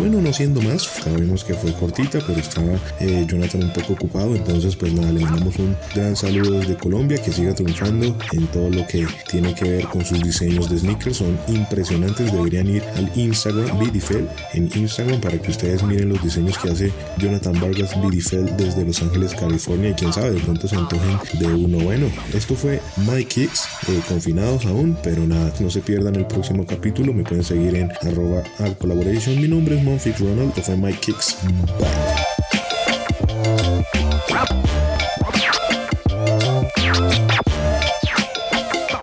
Bueno, 0.05 0.21
no 0.21 0.35
siendo 0.35 0.61
más, 0.61 0.83
sabemos 0.83 1.45
que 1.45 1.55
fue 1.55 1.73
cortita, 1.73 2.19
pero 2.27 2.39
estaba 2.39 2.79
eh, 3.01 3.25
Jonathan 3.27 3.63
un 3.63 3.73
poco 3.73 3.95
ocupado, 3.95 4.37
entonces 4.37 4.77
pues 4.77 4.93
nada, 4.93 5.11
le 5.11 5.21
mandamos 5.21 5.57
un 5.57 5.75
gran 5.95 6.15
saludo 6.15 6.59
desde 6.59 6.77
Colombia, 6.77 7.17
que 7.17 7.33
siga 7.33 7.55
triunfando 7.55 8.15
en 8.33 8.47
todo 8.49 8.69
lo 8.69 8.87
que 8.87 9.07
tiene 9.31 9.55
que 9.55 9.65
ver 9.65 9.85
con 9.87 10.05
sus 10.05 10.23
diseños 10.23 10.69
de 10.69 10.81
sneakers, 10.81 11.17
son 11.17 11.39
impresionantes, 11.49 12.31
deberían 12.31 12.69
ir 12.69 12.83
al 12.97 13.11
Instagram 13.19 13.79
Bidifel 13.79 14.29
en 14.53 14.69
Instagram 14.77 15.23
para 15.23 15.41
que 15.41 15.51
ustedes 15.51 15.83
miren 15.83 16.11
los 16.11 16.23
diseños 16.23 16.59
que 16.59 16.69
hace 16.69 16.93
Jonathan 17.17 17.59
Vargas 17.59 17.99
Bidifel 18.03 18.55
desde 18.59 18.85
Los 18.85 19.01
Ángeles, 19.01 19.35
California, 19.35 19.89
y 19.89 19.95
quién 19.95 20.13
sabe, 20.13 20.33
de 20.33 20.41
pronto 20.41 20.69
se 20.69 20.77
antojen 20.77 21.19
de 21.41 21.47
uno 21.47 21.79
bueno. 21.79 22.09
Esto 22.35 22.55
fue 22.55 22.79
My 23.07 23.25
Kicks, 23.25 23.65
eh, 23.89 24.03
confinados 24.07 24.67
aún, 24.67 24.99
pero 25.03 25.27
nada, 25.27 25.51
no 25.61 25.71
se 25.71 25.81
pierdan 25.81 26.17
el 26.17 26.27
próximo 26.27 26.67
capítulo, 26.67 27.15
me 27.15 27.23
pueden 27.23 27.43
seguir 27.43 27.75
en 27.77 27.91
arroba 28.03 28.43
al 28.59 28.77
collaboration, 28.77 29.41
mi 29.41 29.49
nombre 29.49 29.79
es 29.79 29.94
Monfit 29.95 30.19
Ronald, 30.19 30.53
que 30.53 30.61
fue 30.61 30.77
My 30.77 30.93
Kicks. 30.93 31.37
Bye. 31.79 32.24